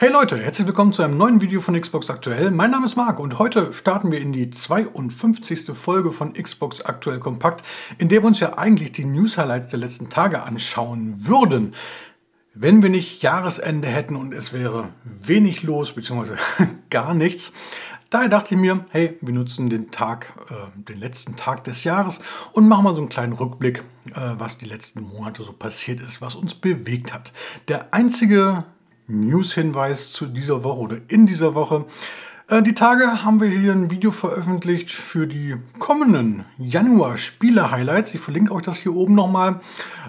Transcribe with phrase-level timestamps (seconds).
[0.00, 2.52] Hey Leute, herzlich willkommen zu einem neuen Video von Xbox Aktuell.
[2.52, 5.76] Mein Name ist Marc und heute starten wir in die 52.
[5.76, 7.64] Folge von Xbox Aktuell Kompakt,
[7.98, 11.74] in der wir uns ja eigentlich die News-Highlights der letzten Tage anschauen würden.
[12.54, 16.38] Wenn wir nicht Jahresende hätten und es wäre wenig los, beziehungsweise
[16.90, 17.52] gar nichts,
[18.10, 22.22] Daher dachte ich mir, hey, wir nutzen den Tag, äh, den letzten Tag des Jahres
[22.52, 23.84] und machen mal so einen kleinen Rückblick,
[24.14, 27.34] äh, was die letzten Monate so passiert ist, was uns bewegt hat.
[27.68, 28.64] Der einzige
[29.08, 31.86] News-Hinweis zu dieser Woche oder in dieser Woche.
[32.48, 38.14] Äh, die Tage haben wir hier ein Video veröffentlicht für die kommenden Januar-Spiele-Highlights.
[38.14, 39.60] Ich verlinke euch das hier oben nochmal,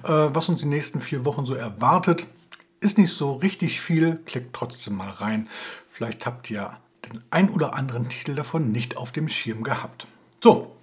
[0.03, 2.27] äh, was uns die nächsten vier Wochen so erwartet.
[2.81, 5.49] Ist nicht so richtig viel, klickt trotzdem mal rein.
[5.89, 6.71] Vielleicht habt ihr
[7.05, 10.07] den ein oder anderen Titel davon nicht auf dem Schirm gehabt.
[10.41, 10.75] So,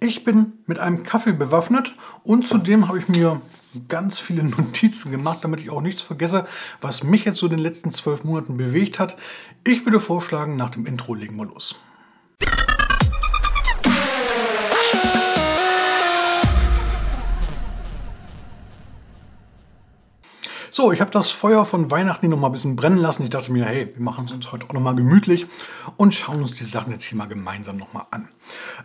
[0.00, 1.94] ich bin mit einem Kaffee bewaffnet
[2.24, 3.40] und zudem habe ich mir
[3.88, 6.46] ganz viele Notizen gemacht, damit ich auch nichts vergesse,
[6.80, 9.16] was mich jetzt so in den letzten zwölf Monaten bewegt hat.
[9.66, 11.76] Ich würde vorschlagen, nach dem Intro legen wir los.
[20.78, 23.24] So, ich habe das Feuer von Weihnachten noch mal ein bisschen brennen lassen.
[23.24, 25.48] Ich dachte mir, hey, wir machen es uns heute auch noch mal gemütlich
[25.96, 28.28] und schauen uns die Sachen jetzt hier mal gemeinsam noch mal an.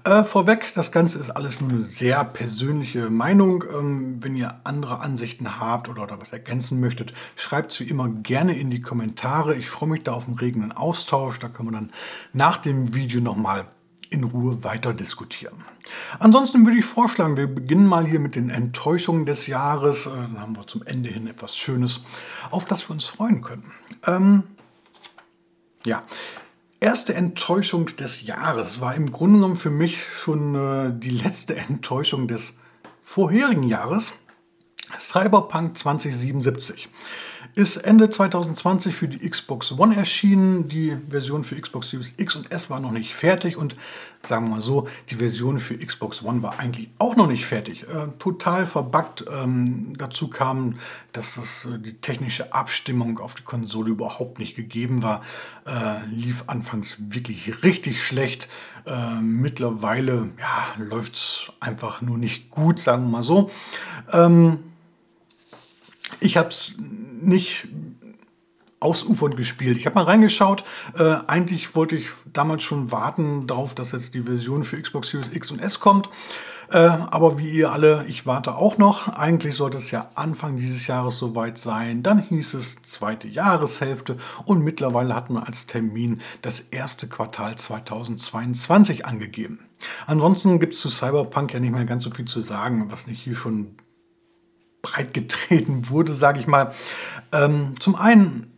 [0.03, 3.63] Äh, vorweg, das Ganze ist alles nur eine sehr persönliche Meinung.
[3.71, 8.09] Ähm, wenn ihr andere Ansichten habt oder, oder was ergänzen möchtet, schreibt es wie immer
[8.09, 9.53] gerne in die Kommentare.
[9.53, 11.37] Ich freue mich da auf einen regenden Austausch.
[11.37, 11.91] Da können wir dann
[12.33, 13.67] nach dem Video noch mal
[14.13, 15.63] in Ruhe weiter diskutieren.
[16.19, 20.05] Ansonsten würde ich vorschlagen, wir beginnen mal hier mit den Enttäuschungen des Jahres.
[20.05, 22.03] Äh, dann haben wir zum Ende hin etwas Schönes,
[22.51, 23.71] auf das wir uns freuen können.
[24.05, 24.43] Ähm,
[25.85, 26.03] ja,
[26.79, 32.27] erste Enttäuschung des Jahres war im Grunde genommen für mich schon äh, die letzte Enttäuschung
[32.27, 32.57] des
[33.01, 34.13] vorherigen Jahres.
[34.99, 36.87] Cyberpunk 2077
[37.55, 40.67] ist Ende 2020 für die Xbox One erschienen.
[40.67, 43.75] Die Version für Xbox Series X und S war noch nicht fertig und
[44.25, 47.83] sagen wir mal so, die Version für Xbox One war eigentlich auch noch nicht fertig.
[47.83, 49.25] Äh, total verbuggt.
[49.31, 50.79] Ähm, dazu kam,
[51.11, 55.21] dass das, äh, die technische Abstimmung auf die Konsole überhaupt nicht gegeben war.
[55.65, 58.49] Äh, lief anfangs wirklich richtig schlecht.
[58.85, 63.51] Äh, mittlerweile ja, läuft es einfach nur nicht gut, sagen wir mal so.
[64.11, 64.59] Ähm,
[66.19, 67.67] ich habe es nicht
[68.83, 69.77] ausufernd gespielt.
[69.77, 70.63] Ich habe mal reingeschaut.
[70.97, 75.29] Äh, eigentlich wollte ich damals schon warten darauf, dass jetzt die Version für Xbox Series
[75.33, 76.09] X und S kommt.
[76.69, 79.07] Äh, aber wie ihr alle, ich warte auch noch.
[79.07, 82.03] Eigentlich sollte es ja Anfang dieses Jahres soweit sein.
[82.03, 89.05] Dann hieß es zweite Jahreshälfte und mittlerweile hat man als Termin das erste Quartal 2022
[89.05, 89.59] angegeben.
[90.07, 93.21] Ansonsten gibt es zu Cyberpunk ja nicht mehr ganz so viel zu sagen, was nicht
[93.21, 93.75] hier schon
[94.83, 96.71] breit getreten wurde, sage ich mal.
[97.31, 98.53] Ähm, zum einen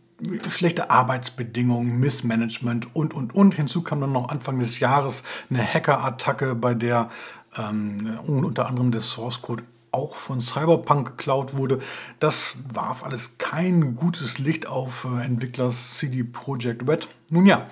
[0.50, 3.54] schlechte Arbeitsbedingungen, Missmanagement und, und, und.
[3.54, 7.08] Hinzu kam dann noch Anfang des Jahres eine Hackerattacke, bei der
[7.56, 11.80] ähm, unter anderem der Source Code auch von Cyberpunk geklaut wurde.
[12.18, 17.08] Das warf alles kein gutes Licht auf äh, Entwickler CD Projekt Red.
[17.30, 17.66] Nun ja,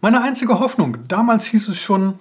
[0.00, 2.14] meine einzige Hoffnung, damals hieß es schon,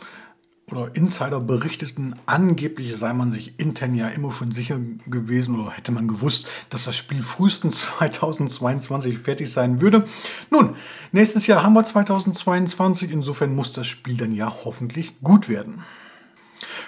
[0.72, 5.92] oder Insider berichteten, angeblich sei man sich intern ja immer schon sicher gewesen oder hätte
[5.92, 10.06] man gewusst, dass das Spiel frühestens 2022 fertig sein würde.
[10.50, 10.75] Nun,
[11.12, 15.84] nächstes Jahr haben wir 2022, insofern muss das Spiel dann ja hoffentlich gut werden.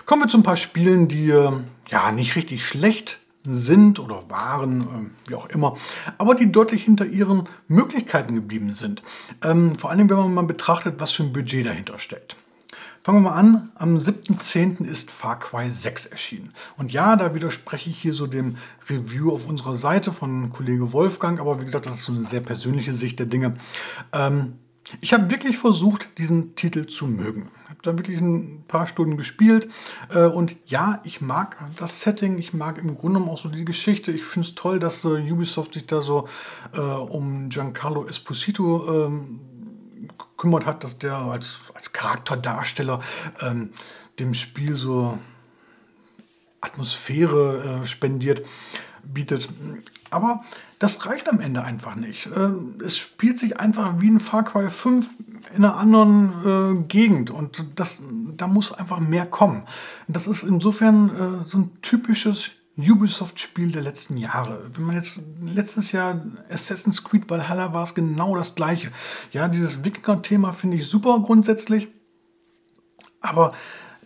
[0.06, 1.52] Kommen wir zu ein paar Spielen, die äh,
[1.92, 5.78] ja nicht richtig schlecht sind oder waren, äh, wie auch immer,
[6.18, 9.04] aber die deutlich hinter ihren Möglichkeiten geblieben sind.
[9.44, 12.38] Ähm, vor allem, wenn man mal betrachtet, was für ein Budget dahinter steckt.
[13.08, 13.72] Fangen wir mal an.
[13.76, 14.84] Am 7.10.
[14.86, 16.52] ist Far Cry 6 erschienen.
[16.76, 18.58] Und ja, da widerspreche ich hier so dem
[18.90, 22.42] Review auf unserer Seite von Kollege Wolfgang, aber wie gesagt, das ist so eine sehr
[22.42, 23.56] persönliche Sicht der Dinge.
[24.12, 24.56] Ähm,
[25.00, 27.50] ich habe wirklich versucht, diesen Titel zu mögen.
[27.64, 29.70] Ich habe da wirklich ein paar Stunden gespielt.
[30.14, 33.64] Äh, und ja, ich mag das Setting, ich mag im Grunde genommen auch so die
[33.64, 34.12] Geschichte.
[34.12, 36.28] Ich finde es toll, dass äh, Ubisoft sich da so
[36.74, 39.47] äh, um Giancarlo Esposito ähm,
[40.38, 43.02] gekümmert hat, dass der als, als Charakterdarsteller
[43.42, 43.72] ähm,
[44.20, 45.18] dem Spiel so
[46.62, 48.46] Atmosphäre äh, spendiert,
[49.04, 49.50] bietet.
[50.10, 50.44] Aber
[50.80, 52.28] das reicht am Ende einfach nicht.
[52.28, 55.10] Äh, es spielt sich einfach wie ein Far Cry 5
[55.56, 58.02] in einer anderen äh, Gegend und das,
[58.36, 59.64] da muss einfach mehr kommen.
[60.08, 64.70] Das ist insofern äh, so ein typisches Ubisoft-Spiel der letzten Jahre.
[64.74, 68.92] Wenn man jetzt letztes Jahr Assassin's Creed Valhalla war es genau das gleiche.
[69.32, 71.88] Ja, dieses Wikinger-Thema finde ich super grundsätzlich,
[73.20, 73.54] aber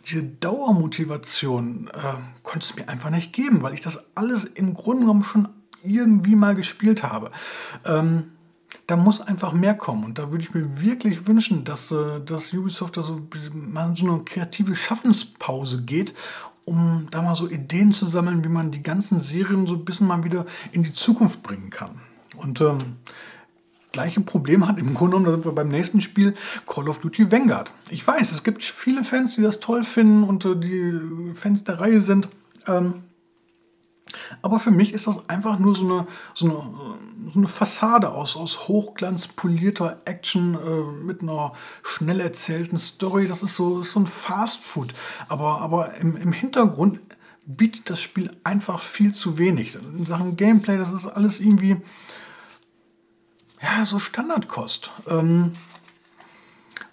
[0.06, 5.02] diese Dauermotivation äh, konnte es mir einfach nicht geben, weil ich das alles im Grunde
[5.02, 5.50] genommen schon
[5.84, 7.30] irgendwie mal gespielt habe.
[7.86, 8.32] Ähm,
[8.88, 10.04] da muss einfach mehr kommen.
[10.04, 13.22] Und da würde ich mir wirklich wünschen, dass, äh, dass Ubisoft da so
[13.54, 16.14] mal so eine kreative Schaffenspause geht,
[16.66, 20.08] um da mal so Ideen zu sammeln, wie man die ganzen Serien so ein bisschen
[20.08, 22.02] mal wieder in die Zukunft bringen kann.
[22.38, 22.98] Und ähm,
[23.92, 26.36] gleiche Problem hat im Grunde genommen, da sind wir beim nächsten Spiel,
[26.68, 27.72] Call of Duty Vanguard.
[27.90, 31.80] Ich weiß, es gibt viele Fans, die das toll finden und äh, die Fans der
[31.80, 32.30] Reihe sind.
[32.68, 33.04] Ähm,
[34.42, 38.36] aber für mich ist das einfach nur so eine, so eine, so eine Fassade aus,
[38.36, 41.54] aus hochglanzpolierter Action äh, mit einer
[41.84, 43.28] schnell erzählten Story.
[43.28, 44.94] Das ist so, so ein Fast Food.
[45.28, 47.00] Aber, aber im, im Hintergrund
[47.46, 49.76] bietet das Spiel einfach viel zu wenig.
[49.76, 51.78] In Sachen Gameplay, das ist alles irgendwie
[53.62, 54.92] ja, so Standardkost.
[55.08, 55.54] Ähm,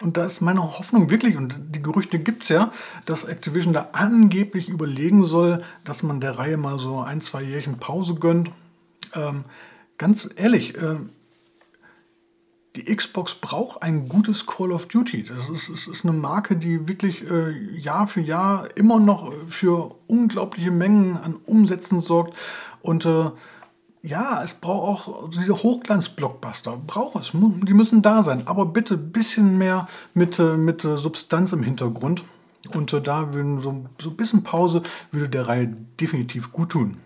[0.01, 2.71] und da ist meine Hoffnung wirklich, und die Gerüchte gibt es ja,
[3.05, 7.79] dass Activision da angeblich überlegen soll, dass man der Reihe mal so ein, zwei Jährchen
[7.79, 8.51] Pause gönnt.
[9.13, 9.43] Ähm,
[9.97, 10.99] ganz ehrlich, äh,
[12.75, 15.23] die Xbox braucht ein gutes Call of Duty.
[15.23, 19.95] Das ist, ist, ist eine Marke, die wirklich äh, Jahr für Jahr immer noch für
[20.07, 22.37] unglaubliche Mengen an Umsätzen sorgt.
[22.81, 23.31] Und äh,
[24.01, 26.77] ja, es braucht auch diese Hochglanz-Blockbuster.
[26.87, 27.31] Braucht es.
[27.33, 28.47] Die müssen da sein.
[28.47, 32.23] Aber bitte ein bisschen mehr mit, äh, mit äh, Substanz im Hintergrund.
[32.73, 36.97] Und äh, da würden so, so ein bisschen Pause würde der Reihe definitiv gut tun.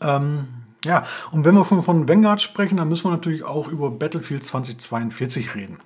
[0.00, 0.48] Ähm,
[0.84, 4.44] ja, und wenn wir schon von Vanguard sprechen, dann müssen wir natürlich auch über Battlefield
[4.44, 5.78] 2042 reden.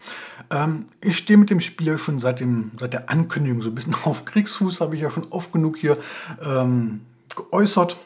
[0.51, 3.75] Ähm, ich stehe mit dem Spiel ja schon seit, dem, seit der Ankündigung so ein
[3.75, 5.97] bisschen auf Kriegsfuß, habe ich ja schon oft genug hier
[6.43, 7.01] ähm,
[7.35, 7.97] geäußert.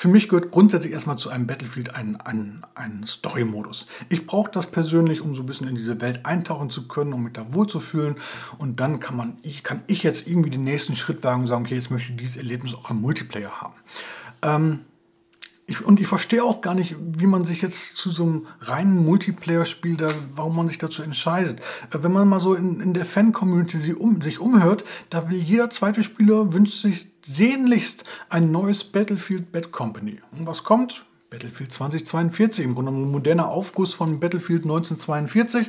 [0.00, 3.84] Für mich gehört grundsätzlich erstmal zu einem Battlefield ein, ein, ein Story-Modus.
[4.08, 7.24] Ich brauche das persönlich, um so ein bisschen in diese Welt eintauchen zu können, um
[7.24, 8.14] mich da wohlzufühlen.
[8.56, 11.66] Und dann kann, man, ich, kann ich jetzt irgendwie den nächsten Schritt wagen und sagen,
[11.66, 13.74] okay, jetzt möchte ich dieses Erlebnis auch im Multiplayer haben.
[14.40, 14.78] Ähm,
[15.70, 19.04] ich, und ich verstehe auch gar nicht, wie man sich jetzt zu so einem reinen
[19.04, 21.60] Multiplayer-Spiel, da, warum man sich dazu entscheidet.
[21.92, 25.70] Äh, wenn man mal so in, in der Fan-Community um, sich umhört, da will jeder
[25.70, 30.20] zweite Spieler, wünscht sich sehnlichst ein neues Battlefield Bad Company.
[30.32, 31.04] Und was kommt?
[31.30, 35.68] Battlefield 2042, im Grunde ein moderner Aufguss von Battlefield 1942.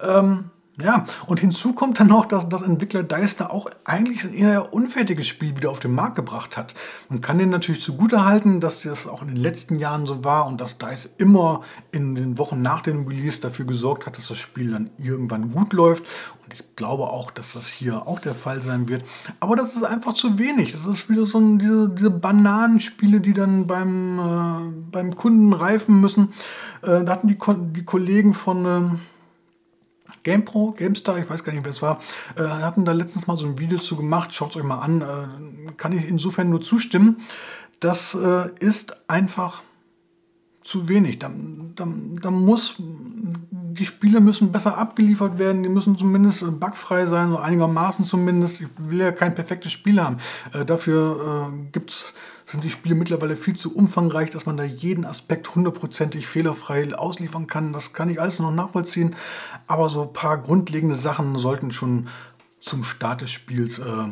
[0.00, 0.50] Ähm,
[0.82, 4.74] ja, und hinzu kommt dann noch, dass, dass Entwickler DICE da auch eigentlich ein eher
[4.74, 6.74] unfertiges Spiel wieder auf den Markt gebracht hat.
[7.08, 10.60] Man kann denen natürlich zugutehalten, dass das auch in den letzten Jahren so war und
[10.60, 11.62] dass DICE immer
[11.92, 15.74] in den Wochen nach dem Release dafür gesorgt hat, dass das Spiel dann irgendwann gut
[15.74, 16.02] läuft.
[16.44, 19.04] Und ich glaube auch, dass das hier auch der Fall sein wird.
[19.38, 20.72] Aber das ist einfach zu wenig.
[20.72, 26.00] Das ist wieder so ein, diese, diese Bananenspiele, die dann beim, äh, beim Kunden reifen
[26.00, 26.32] müssen.
[26.82, 27.38] Äh, da hatten die,
[27.74, 28.64] die Kollegen von...
[28.64, 28.98] Äh,
[30.24, 32.00] GamePro, GameStar, ich weiß gar nicht, wer es war,
[32.36, 34.34] äh, hatten da letztens mal so ein Video zu gemacht.
[34.34, 35.02] Schaut es euch mal an.
[35.02, 37.18] Äh, kann ich insofern nur zustimmen.
[37.80, 39.62] Das äh, ist einfach
[40.64, 41.18] zu wenig.
[41.18, 41.30] Da,
[41.76, 41.86] da,
[42.22, 48.06] da, muss, die Spiele müssen besser abgeliefert werden, die müssen zumindest bugfrei sein, so einigermaßen
[48.06, 48.62] zumindest.
[48.62, 50.16] Ich will ja kein perfektes Spiel haben.
[50.52, 52.14] Äh, dafür äh, gibt's,
[52.46, 57.46] sind die Spiele mittlerweile viel zu umfangreich, dass man da jeden Aspekt hundertprozentig fehlerfrei ausliefern
[57.46, 57.74] kann.
[57.74, 59.14] Das kann ich alles noch nachvollziehen.
[59.66, 62.08] Aber so ein paar grundlegende Sachen sollten schon
[62.60, 64.08] zum Start des Spiels äh,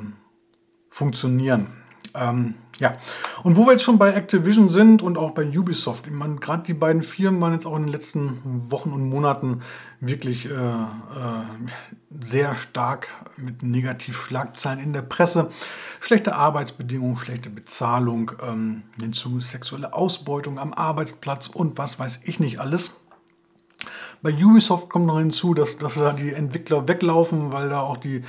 [0.90, 1.68] funktionieren.
[2.14, 2.96] Ähm, ja,
[3.42, 6.64] und wo wir jetzt schon bei Activision sind und auch bei Ubisoft, ich meine, gerade
[6.64, 8.40] die beiden Firmen waren jetzt auch in den letzten
[8.72, 9.62] Wochen und Monaten
[10.00, 11.44] wirklich äh, äh,
[12.20, 15.50] sehr stark mit Negativschlagzeilen in der Presse.
[16.00, 22.58] Schlechte Arbeitsbedingungen, schlechte Bezahlung, ähm, hinzu sexuelle Ausbeutung am Arbeitsplatz und was weiß ich nicht
[22.58, 22.92] alles.
[24.22, 28.22] Bei Ubisoft kommt noch hinzu, dass, dass da die Entwickler weglaufen, weil da auch die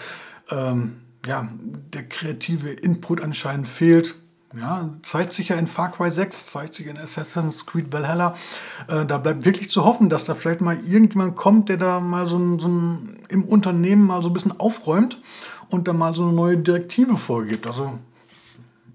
[0.49, 1.47] ähm, ja,
[1.93, 4.15] der kreative Input anscheinend fehlt.
[4.55, 8.35] Ja, zeigt sich ja in Far Cry 6, zeigt sich in Assassin's Creed Valhalla.
[8.87, 12.27] Äh, da bleibt wirklich zu hoffen, dass da vielleicht mal irgendjemand kommt, der da mal
[12.27, 15.19] so, ein, so ein, im Unternehmen mal so ein bisschen aufräumt
[15.69, 17.65] und da mal so eine neue Direktive vorgibt.
[17.65, 17.97] Also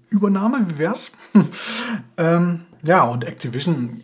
[0.09, 1.11] Übernahme, wie wär's?
[2.17, 4.01] ähm, ja, und Activision,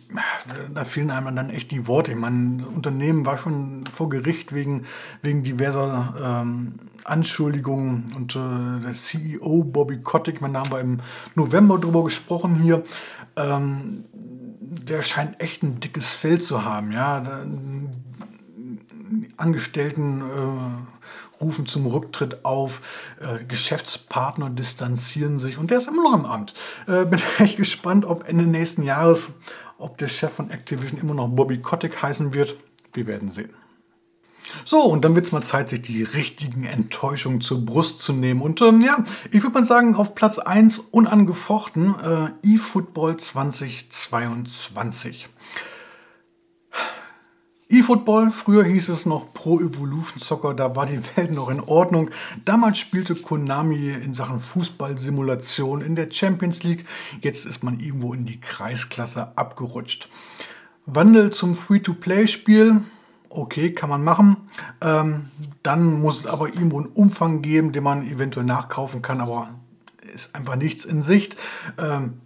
[0.74, 2.12] da fehlen einem dann echt die Worte.
[2.12, 4.84] Ich meine, das Unternehmen war schon vor Gericht wegen,
[5.22, 11.00] wegen diverser ähm, Anschuldigungen und äh, der CEO Bobby Kotick, da haben wir im
[11.34, 12.82] November drüber gesprochen hier,
[13.36, 16.92] ähm, der scheint echt ein dickes Feld zu haben.
[16.92, 17.22] Ja,
[19.36, 20.95] Angestellten äh,
[21.40, 22.80] rufen zum Rücktritt auf,
[23.20, 26.54] äh, Geschäftspartner distanzieren sich und der ist immer noch im Amt.
[26.86, 29.30] Äh, bin echt gespannt, ob Ende nächsten Jahres,
[29.78, 32.56] ob der Chef von Activision immer noch Bobby Kotick heißen wird.
[32.92, 33.50] Wir werden sehen.
[34.64, 38.40] So, und dann wird es mal Zeit, sich die richtigen Enttäuschungen zur Brust zu nehmen.
[38.40, 45.28] Und ähm, ja, ich würde mal sagen, auf Platz 1 unangefochten äh, eFootball 2022
[47.68, 52.10] eFootball, früher hieß es noch Pro Evolution Soccer, da war die Welt noch in Ordnung.
[52.44, 56.86] Damals spielte Konami in Sachen Fußballsimulation in der Champions League.
[57.20, 60.08] Jetzt ist man irgendwo in die Kreisklasse abgerutscht.
[60.86, 62.82] Wandel zum Free-to-Play-Spiel.
[63.28, 64.36] Okay, kann man machen.
[64.80, 65.30] Ähm,
[65.62, 69.48] dann muss es aber irgendwo einen Umfang geben, den man eventuell nachkaufen kann, aber
[70.14, 71.36] ist einfach nichts in Sicht.
[71.78, 72.20] Ähm,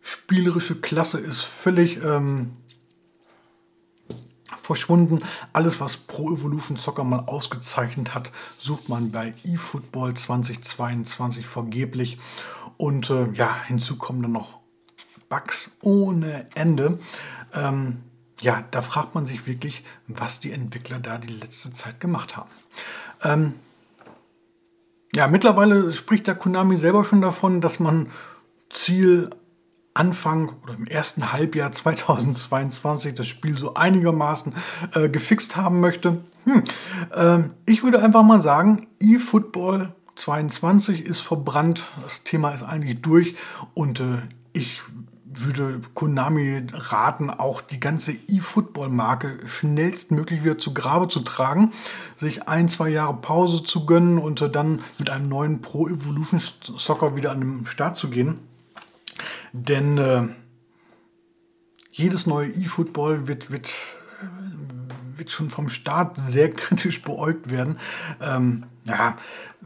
[0.00, 2.52] spielerische Klasse ist völlig ähm,
[4.60, 5.22] verschwunden.
[5.52, 12.18] Alles, was Pro Evolution Soccer mal ausgezeichnet hat, sucht man bei eFootball 2022 vergeblich.
[12.76, 14.58] Und äh, ja, hinzu kommen dann noch
[15.28, 16.98] Bugs ohne Ende.
[17.52, 18.02] Ähm,
[18.40, 22.50] ja, da fragt man sich wirklich, was die Entwickler da die letzte Zeit gemacht haben.
[23.22, 23.54] Ähm,
[25.14, 28.10] ja, mittlerweile spricht der Konami selber schon davon, dass man
[28.68, 29.30] Ziel
[29.94, 34.54] Anfang oder im ersten Halbjahr 2022 das Spiel so einigermaßen
[34.92, 36.24] äh, gefixt haben möchte.
[36.44, 36.64] Hm.
[37.14, 43.36] Ähm, ich würde einfach mal sagen, eFootball 22 ist verbrannt, das Thema ist eigentlich durch
[43.74, 44.22] und äh,
[44.52, 44.80] ich
[45.36, 51.72] würde Konami raten, auch die ganze eFootball-Marke schnellstmöglich wieder zu Grabe zu tragen,
[52.16, 56.40] sich ein, zwei Jahre Pause zu gönnen und äh, dann mit einem neuen Pro Evolution
[56.40, 58.38] Soccer wieder an den Start zu gehen.
[59.52, 60.28] Denn äh,
[61.90, 63.72] jedes neue E-Football wird, wird,
[65.16, 67.78] wird schon vom Staat sehr kritisch beäugt werden.
[68.20, 69.16] Ähm, ja,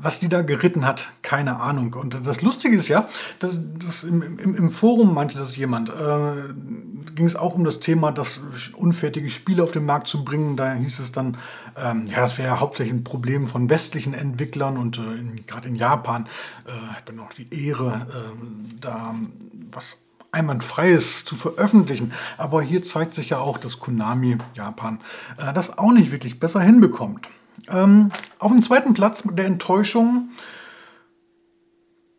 [0.00, 1.94] was die da geritten hat, keine Ahnung.
[1.94, 7.12] Und das Lustige ist ja, dass, dass im, im, im, Forum meinte das jemand, äh,
[7.14, 8.40] ging es auch um das Thema, das
[8.74, 10.56] unfertige Spiele auf den Markt zu bringen.
[10.56, 11.36] Da hieß es dann,
[11.76, 15.74] ähm, ja, das wäre ja hauptsächlich ein Problem von westlichen Entwicklern und äh, gerade in
[15.74, 16.28] Japan
[16.66, 19.14] äh, hat man auch die Ehre, äh, da
[19.72, 19.98] was
[20.30, 22.12] einwandfreies zu veröffentlichen.
[22.36, 25.00] Aber hier zeigt sich ja auch, dass Konami Japan
[25.38, 27.28] äh, das auch nicht wirklich besser hinbekommt.
[27.70, 30.30] Ähm, auf dem zweiten Platz der Enttäuschung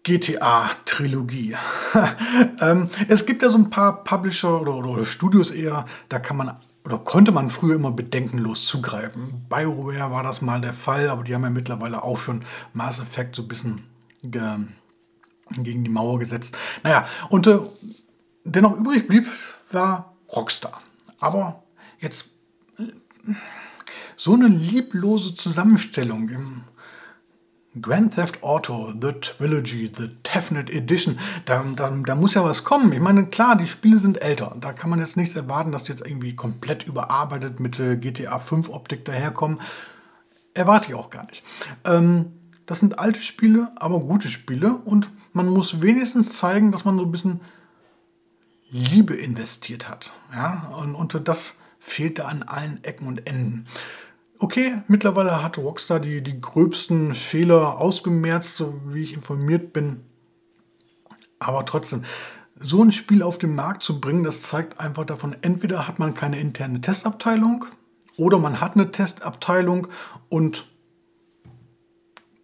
[0.03, 1.55] GTA-Trilogie.
[2.62, 6.58] ähm, es gibt ja so ein paar Publisher oder, oder, Studios eher, da kann man
[6.86, 9.46] oder konnte man früher immer bedenkenlos zugreifen.
[9.50, 12.43] BioWare war das mal der Fall, aber die haben ja mittlerweile auch schon
[12.74, 13.84] Mass Effect so ein bisschen
[14.24, 14.41] ge
[15.51, 16.55] gegen die Mauer gesetzt.
[16.84, 17.60] Naja, und äh,
[18.43, 19.27] der noch übrig blieb,
[19.72, 20.81] war Rockstar.
[21.19, 21.63] Aber
[22.00, 22.29] jetzt
[22.77, 23.34] äh,
[24.19, 26.61] so eine lieblose Zusammenstellung im
[27.79, 32.91] Grand Theft Auto, The Trilogy, The Definite Edition, da, da, da, muss ja was kommen.
[32.91, 34.57] Ich meine, klar, die Spiele sind älter.
[34.59, 38.39] Da kann man jetzt nichts erwarten, dass die jetzt irgendwie komplett überarbeitet mit äh, GTA
[38.39, 39.61] 5 Optik daherkommen.
[40.53, 41.41] Erwarte ich auch gar nicht.
[41.85, 42.33] Ähm,
[42.65, 47.05] das sind alte Spiele, aber gute Spiele und man muss wenigstens zeigen, dass man so
[47.05, 47.39] ein bisschen
[48.69, 50.11] Liebe investiert hat.
[50.33, 50.73] Ja?
[50.77, 53.65] Und, und das fehlte an allen Ecken und Enden.
[54.41, 60.05] Okay, mittlerweile hat Rockstar die, die gröbsten Fehler ausgemerzt, so wie ich informiert bin.
[61.39, 62.05] Aber trotzdem,
[62.58, 66.13] so ein Spiel auf den Markt zu bringen, das zeigt einfach davon, entweder hat man
[66.13, 67.65] keine interne Testabteilung
[68.15, 69.88] oder man hat eine Testabteilung
[70.29, 70.65] und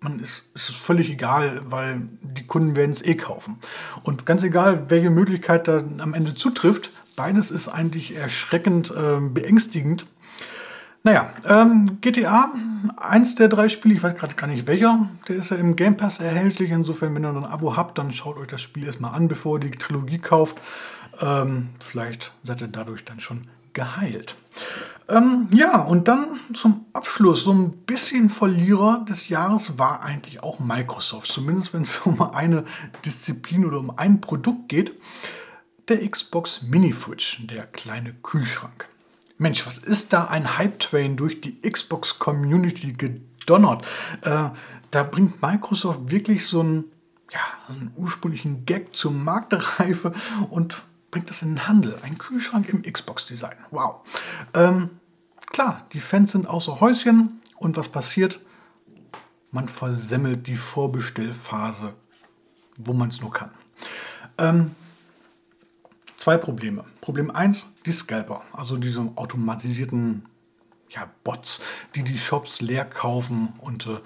[0.01, 3.57] man ist, ist es völlig egal, weil die Kunden werden es eh kaufen.
[4.03, 10.05] Und ganz egal, welche Möglichkeit da am Ende zutrifft, beides ist eigentlich erschreckend äh, beängstigend.
[11.05, 12.51] Naja, ähm, GTA,
[12.97, 15.97] eins der drei Spiele, ich weiß gerade gar nicht welcher, der ist ja im Game
[15.97, 16.71] Pass erhältlich.
[16.71, 19.57] Insofern, wenn ihr noch ein Abo habt, dann schaut euch das Spiel erstmal an, bevor
[19.57, 20.57] ihr die Trilogie kauft.
[21.21, 24.35] Ähm, vielleicht seid ihr dadurch dann schon geheilt.
[25.07, 30.57] Ähm, ja, und dann zum Abschluss, so ein bisschen Verlierer des Jahres war eigentlich auch
[30.57, 32.65] Microsoft, zumindest wenn es um eine
[33.05, 34.99] Disziplin oder um ein Produkt geht.
[35.87, 38.89] Der Xbox Mini Fridge, der kleine Kühlschrank.
[39.37, 43.85] Mensch, was ist da ein Hype-Train durch die Xbox-Community gedonnert?
[44.21, 44.49] Äh,
[44.91, 46.85] da bringt Microsoft wirklich so einen,
[47.31, 50.13] ja, einen ursprünglichen Gag zur Marktreife
[50.49, 51.97] und bringt das in den Handel.
[52.01, 53.55] Ein Kühlschrank im Xbox-Design.
[53.71, 54.07] Wow.
[54.53, 54.89] Ähm,
[55.51, 58.39] klar, die Fans sind außer Häuschen und was passiert?
[59.51, 61.93] Man versemmelt die Vorbestellphase,
[62.77, 63.51] wo man es nur kann.
[64.37, 64.75] Ähm,
[66.25, 66.83] zwei Probleme.
[67.01, 70.25] Problem 1, die Scalper, also diese automatisierten
[70.89, 71.61] ja, Bots,
[71.93, 73.99] die die Shops leer kaufen und äh,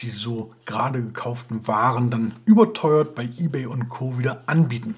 [0.00, 4.16] die so gerade gekauften Waren dann überteuert bei eBay und Co.
[4.16, 4.96] wieder anbieten.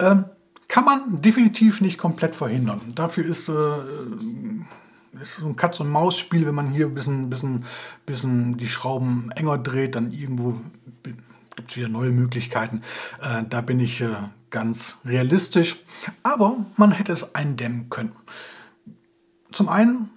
[0.00, 0.24] Ähm,
[0.66, 2.80] kann man definitiv nicht komplett verhindern.
[2.96, 7.66] Dafür ist, äh, so ein Katz-und-Maus-Spiel, wenn man hier ein bisschen, bisschen,
[8.04, 10.60] bisschen die Schrauben enger dreht, dann irgendwo
[11.54, 12.82] gibt es wieder neue Möglichkeiten.
[13.22, 14.08] Äh, da bin ich äh,
[14.50, 15.76] ganz realistisch.
[16.22, 18.12] Aber man hätte es eindämmen können.
[19.52, 20.10] Zum einen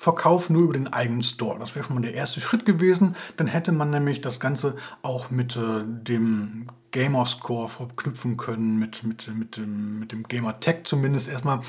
[0.00, 1.58] Verkauf nur über den eigenen Store.
[1.58, 3.16] Das wäre schon mal der erste Schritt gewesen.
[3.36, 9.28] Dann hätte man nämlich das Ganze auch mit äh, dem Gamerscore verknüpfen können, mit, mit,
[9.36, 11.60] mit, dem, mit dem Gamer Tag zumindest erstmal.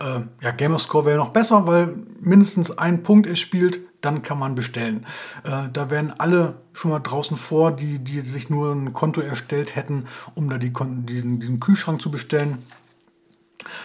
[0.00, 4.56] Äh, ja, Gamerscore wäre noch besser, weil mindestens ein Punkt es spielt, dann kann man
[4.56, 5.06] bestellen.
[5.44, 9.76] Äh, da wären alle schon mal draußen vor, die, die sich nur ein Konto erstellt
[9.76, 12.64] hätten, um da die, diesen, diesen Kühlschrank zu bestellen.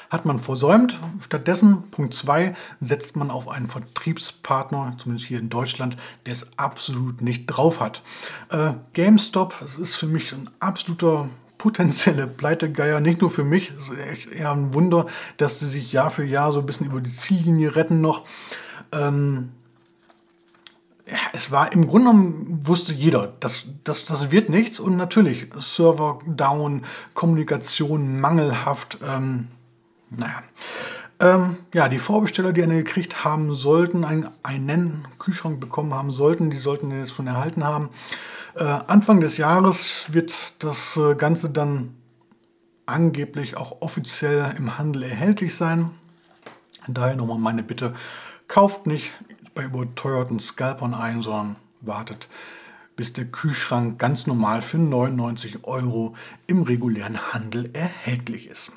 [0.10, 1.00] Hat man versäumt.
[1.22, 7.22] Stattdessen, Punkt 2, setzt man auf einen Vertriebspartner, zumindest hier in Deutschland, der es absolut
[7.22, 8.02] nicht drauf hat.
[8.50, 13.90] Äh, GameStop, das ist für mich ein absoluter potenzielle Pleitegeier, nicht nur für mich, es
[13.90, 15.06] ist echt eher ein Wunder,
[15.38, 18.26] dass sie sich Jahr für Jahr so ein bisschen über die Ziellinie retten noch.
[18.92, 19.52] Ähm,
[21.06, 25.50] ja, es war im Grunde genommen, wusste jeder, dass das, das wird nichts und natürlich
[25.60, 26.84] Server down,
[27.14, 28.98] Kommunikation mangelhaft.
[29.06, 29.50] Ähm,
[30.12, 30.44] naja.
[31.20, 36.50] Ähm, ja, die Vorbesteller, die eine gekriegt haben sollten, einen, einen Kühlschrank bekommen haben sollten,
[36.50, 37.90] die sollten den jetzt schon erhalten haben.
[38.56, 41.96] Äh, Anfang des Jahres wird das äh, Ganze dann
[42.86, 45.92] angeblich auch offiziell im Handel erhältlich sein.
[46.88, 47.94] Daher nochmal meine Bitte,
[48.48, 49.14] kauft nicht
[49.54, 52.28] bei überteuerten Scalpern ein, sondern wartet,
[52.96, 56.16] bis der Kühlschrank ganz normal für 99 Euro
[56.48, 58.72] im regulären Handel erhältlich ist.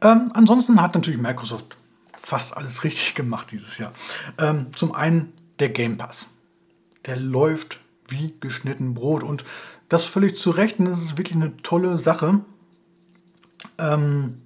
[0.00, 1.76] Ähm, ansonsten hat natürlich Microsoft
[2.16, 3.92] fast alles richtig gemacht dieses Jahr.
[4.38, 6.26] Ähm, zum einen der Game Pass.
[7.06, 9.44] Der läuft wie geschnitten Brot und
[9.88, 10.78] das völlig zu Recht.
[10.78, 12.40] Und das ist wirklich eine tolle Sache.
[13.78, 14.42] Ähm,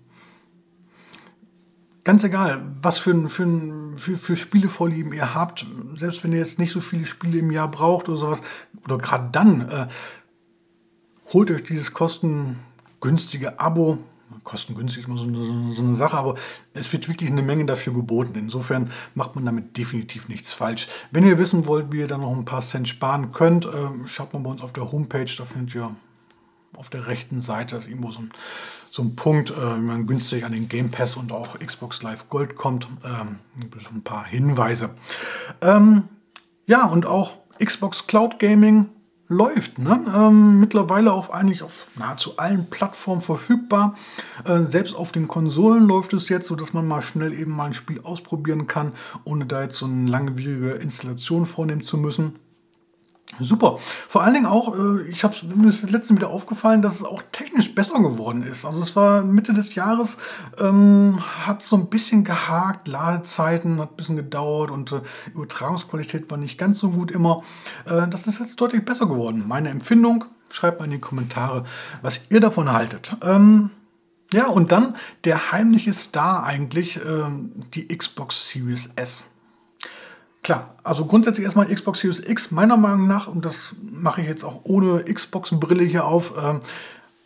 [2.04, 5.66] ganz egal, was für, für, für, für Spielevorlieben ihr habt,
[5.97, 8.42] selbst wenn ihr jetzt nicht so viele Spiele im Jahr braucht oder sowas,
[8.85, 9.88] oder gerade dann, äh,
[11.32, 13.99] holt euch dieses kostengünstige Abo
[14.45, 16.37] kostengünstig ist immer so eine, so eine, Sache, aber
[16.75, 18.35] es wird wirklich eine Menge dafür geboten.
[18.37, 20.89] Insofern macht man damit definitiv nichts falsch.
[21.11, 24.33] Wenn ihr wissen wollt, wie ihr da noch ein paar Cent sparen könnt, äh, schaut
[24.33, 25.95] mal bei uns auf der Homepage, da findet ihr
[26.77, 28.31] auf der rechten Seite ist irgendwo so ein,
[28.90, 32.29] so ein Punkt, äh, wie man günstig an den Game Pass und auch Xbox Live
[32.29, 32.88] Gold kommt.
[33.05, 34.90] Ähm, ein paar Hinweise.
[35.61, 36.05] Ähm,
[36.66, 38.88] ja, und auch Xbox Cloud Gaming
[39.33, 39.79] läuft.
[39.79, 40.05] Ne?
[40.14, 43.95] Ähm, mittlerweile auf eigentlich auf nahezu allen Plattformen verfügbar.
[44.45, 47.75] Äh, selbst auf den Konsolen läuft es jetzt, sodass man mal schnell eben mal ein
[47.75, 48.92] Spiel ausprobieren kann,
[49.25, 52.38] ohne da jetzt so eine langwierige Installation vornehmen zu müssen.
[53.40, 53.79] Super.
[54.09, 57.23] Vor allen Dingen auch, äh, ich habe mir das letzte wieder aufgefallen, dass es auch
[57.33, 58.66] technisch besser geworden ist.
[58.66, 60.18] Also es war Mitte des Jahres,
[60.59, 65.01] ähm, hat so ein bisschen gehakt, Ladezeiten hat ein bisschen gedauert und äh,
[65.35, 67.42] Übertragungsqualität war nicht ganz so gut immer.
[67.87, 69.45] Äh, das ist jetzt deutlich besser geworden.
[69.47, 71.64] Meine Empfindung, schreibt mal in die Kommentare,
[72.03, 73.16] was ihr davon haltet.
[73.23, 73.71] Ähm,
[74.33, 79.25] ja, und dann der heimliche Star eigentlich, ähm, die Xbox Series S.
[80.42, 84.44] Klar, also grundsätzlich erstmal Xbox Series X, meiner Meinung nach, und das mache ich jetzt
[84.44, 86.59] auch ohne Xbox-Brille hier auf, äh,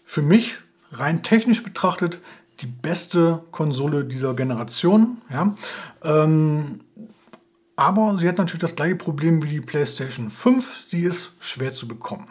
[0.04, 0.58] für mich
[0.92, 2.20] rein technisch betrachtet
[2.60, 5.18] die beste Konsole dieser Generation.
[5.30, 5.54] Ja?
[6.04, 6.80] Ähm,
[7.74, 10.84] aber sie hat natürlich das gleiche Problem wie die PlayStation 5.
[10.86, 12.28] Sie ist schwer zu bekommen.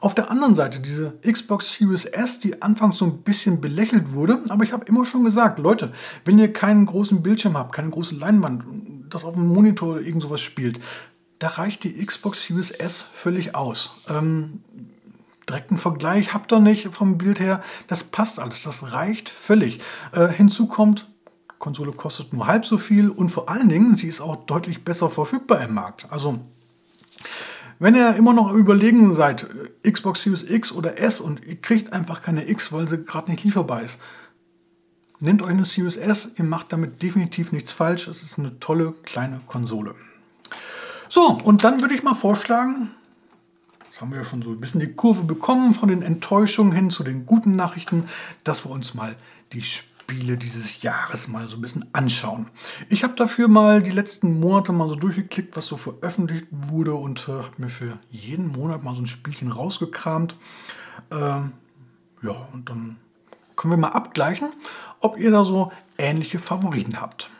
[0.00, 4.40] Auf der anderen Seite diese Xbox Series S, die anfangs so ein bisschen belächelt wurde,
[4.48, 5.92] aber ich habe immer schon gesagt, Leute,
[6.24, 8.64] wenn ihr keinen großen Bildschirm habt, keine große Leinwand,
[9.10, 10.80] das auf dem Monitor irgend sowas spielt,
[11.38, 13.90] da reicht die Xbox Series S völlig aus.
[14.08, 14.62] Ähm,
[15.46, 19.80] direkten Vergleich habt ihr nicht vom Bild her, das passt alles, das reicht völlig.
[20.12, 21.10] Äh, hinzu kommt,
[21.58, 25.10] Konsole kostet nur halb so viel und vor allen Dingen, sie ist auch deutlich besser
[25.10, 26.06] verfügbar im Markt.
[26.10, 26.38] Also
[27.80, 29.48] wenn ihr immer noch überlegen seid,
[29.82, 33.42] Xbox Series X oder S und ihr kriegt einfach keine X, weil sie gerade nicht
[33.42, 33.98] lieferbar ist,
[35.18, 38.06] nehmt euch eine Series S, ihr macht damit definitiv nichts falsch.
[38.06, 39.94] Es ist eine tolle kleine Konsole.
[41.08, 42.90] So, und dann würde ich mal vorschlagen,
[43.86, 46.90] jetzt haben wir ja schon so ein bisschen die Kurve bekommen von den Enttäuschungen hin
[46.90, 48.10] zu den guten Nachrichten,
[48.44, 49.16] dass wir uns mal
[49.52, 49.62] die
[50.10, 52.46] Spiele dieses Jahres mal so ein bisschen anschauen.
[52.88, 57.28] Ich habe dafür mal die letzten Monate mal so durchgeklickt, was so veröffentlicht wurde und
[57.28, 60.34] äh, habe mir für jeden Monat mal so ein Spielchen rausgekramt.
[61.12, 61.52] Ähm,
[62.22, 62.96] ja, und dann
[63.54, 64.52] können wir mal abgleichen,
[64.98, 67.30] ob ihr da so ähnliche Favoriten habt.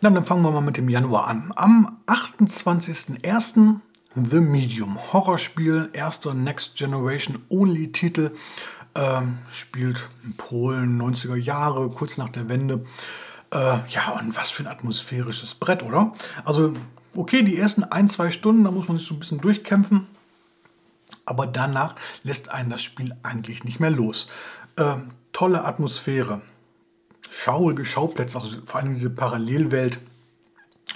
[0.00, 1.52] Na, dann fangen wir mal mit dem Januar an.
[1.54, 3.80] Am 28.01.
[4.14, 8.32] The Medium, Horrorspiel, erster Next Generation Only Titel
[8.98, 12.84] ähm, spielt in Polen, 90er Jahre, kurz nach der Wende.
[13.52, 16.12] Äh, ja, und was für ein atmosphärisches Brett, oder?
[16.44, 16.74] Also,
[17.14, 20.08] okay, die ersten ein, zwei Stunden, da muss man sich so ein bisschen durchkämpfen.
[21.24, 24.28] Aber danach lässt einen das Spiel eigentlich nicht mehr los.
[24.76, 24.96] Äh,
[25.32, 26.40] tolle Atmosphäre,
[27.30, 30.00] schaurige Schauplätze, also vor allem diese Parallelwelt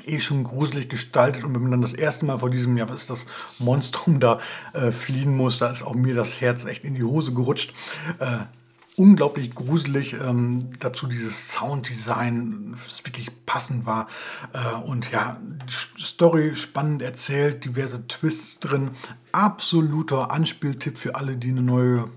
[0.06, 3.02] eh schon gruselig gestaltet und wenn man dann das erste Mal vor diesem, ja, was
[3.02, 3.26] ist das
[3.58, 4.40] Monstrum da
[4.72, 7.72] äh, fliehen muss, da ist auch mir das Herz echt in die Hose gerutscht.
[8.18, 8.38] Äh,
[8.96, 10.14] unglaublich gruselig.
[10.14, 14.08] Ähm, dazu dieses Sounddesign, das wirklich passend war.
[14.52, 18.90] Äh, und ja, Story spannend erzählt, diverse Twists drin.
[19.32, 22.08] Absoluter Anspieltipp für alle, die eine neue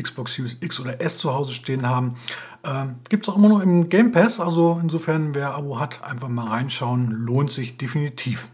[0.00, 2.16] Xbox Series X oder S zu Hause stehen haben.
[2.64, 6.28] Ähm, Gibt es auch immer noch im Game Pass, also insofern, wer Abo hat, einfach
[6.28, 8.48] mal reinschauen, lohnt sich definitiv.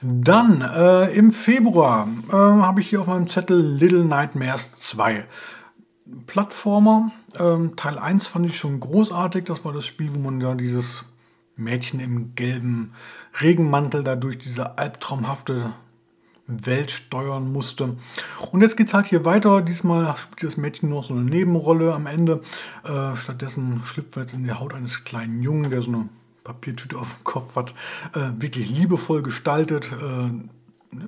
[0.00, 5.24] Dann äh, im Februar äh, habe ich hier auf meinem Zettel Little Nightmares 2.
[6.26, 7.10] Plattformer.
[7.38, 9.44] Ähm, Teil 1 fand ich schon großartig.
[9.44, 11.04] Das war das Spiel, wo man da dieses
[11.56, 12.92] Mädchen im gelben
[13.40, 15.72] Regenmantel da durch diese albtraumhafte
[16.46, 17.96] Welt steuern musste.
[18.52, 19.62] Und jetzt geht es halt hier weiter.
[19.62, 22.42] Diesmal spielt das Mädchen noch so eine Nebenrolle am Ende.
[22.84, 26.08] Äh, stattdessen schlüpft jetzt in die Haut eines kleinen Jungen, der so eine
[26.42, 27.74] Papiertüte auf dem Kopf hat.
[28.14, 29.92] Äh, wirklich liebevoll gestaltet.
[29.92, 30.98] Äh,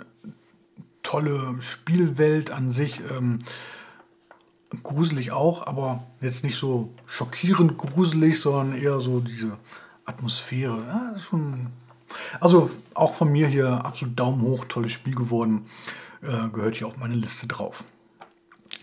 [1.02, 3.02] tolle Spielwelt an sich.
[3.16, 3.38] Ähm,
[4.82, 9.58] gruselig auch, aber jetzt nicht so schockierend gruselig, sondern eher so diese
[10.04, 10.82] Atmosphäre.
[10.86, 11.68] Ja, schon
[12.40, 15.66] also auch von mir hier absolut Daumen hoch, tolles Spiel geworden.
[16.22, 17.84] Äh, gehört hier auf meine Liste drauf.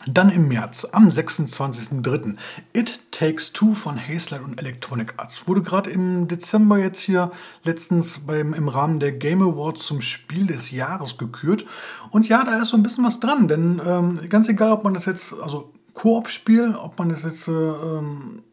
[0.06, 2.36] Dann im März, am 26.03.
[2.74, 5.48] It Takes Two von Hazelight und Electronic Arts.
[5.48, 7.32] Wurde gerade im Dezember jetzt hier
[7.64, 11.66] letztens beim, im Rahmen der Game Awards zum Spiel des Jahres gekürt.
[12.12, 14.94] Und ja, da ist so ein bisschen was dran, denn ähm, ganz egal, ob man
[14.94, 18.44] das jetzt, also Koop-Spiel, ob man das jetzt äh, ähm,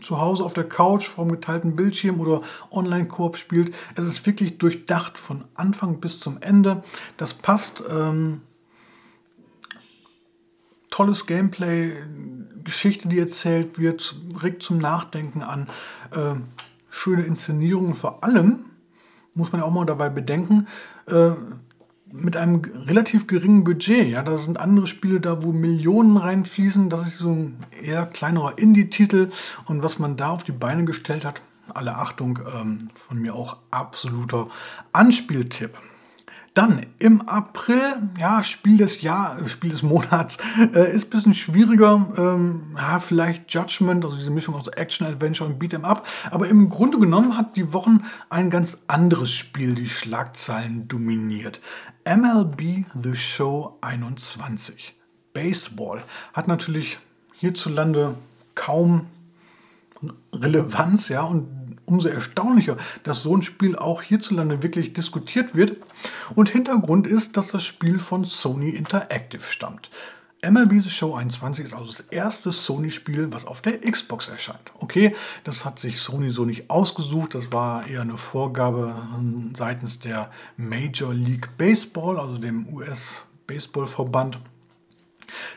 [0.00, 3.74] zu Hause auf der Couch vor dem geteilten Bildschirm oder Online-Koop spielt.
[3.94, 6.82] Es ist wirklich durchdacht von Anfang bis zum Ende.
[7.16, 7.82] Das passt.
[7.90, 8.42] Ähm,
[10.90, 11.92] tolles Gameplay,
[12.64, 15.68] Geschichte, die erzählt wird, regt zum Nachdenken an.
[16.10, 16.34] Äh,
[16.90, 17.94] schöne Inszenierungen.
[17.94, 18.64] Vor allem
[19.34, 20.66] muss man ja auch mal dabei bedenken,
[21.06, 21.30] äh,
[22.12, 24.08] mit einem relativ geringen Budget.
[24.08, 26.90] Ja, da sind andere Spiele da, wo Millionen reinfließen.
[26.90, 29.30] Das ist so ein eher kleinerer Indie-Titel.
[29.66, 31.42] Und was man da auf die Beine gestellt hat,
[31.74, 34.48] alle Achtung, ähm, von mir auch absoluter
[34.92, 35.78] Anspieltipp.
[36.58, 37.80] Dann im April,
[38.18, 40.38] ja, Spiel des Jahres, Spiel des Monats,
[40.74, 42.12] äh, ist ein bisschen schwieriger.
[42.16, 46.04] Ähm, ja, vielleicht Judgment, also diese Mischung aus Action, Adventure und Beat'em Up.
[46.32, 51.60] Aber im Grunde genommen hat die Wochen ein ganz anderes Spiel die Schlagzeilen dominiert.
[52.08, 54.94] MLB The Show 21.
[55.34, 56.98] Baseball hat natürlich
[57.34, 58.14] hierzulande
[58.54, 59.08] kaum
[60.32, 65.76] Relevanz, ja, und umso erstaunlicher, dass so ein Spiel auch hierzulande wirklich diskutiert wird.
[66.34, 69.90] Und Hintergrund ist, dass das Spiel von Sony Interactive stammt.
[70.40, 74.72] MLB The Show 21 ist also das erste Sony-Spiel, was auf der Xbox erscheint.
[74.78, 78.94] Okay, das hat sich Sony so nicht ausgesucht, das war eher eine Vorgabe
[79.54, 84.38] seitens der Major League Baseball, also dem US-Baseball-Verband.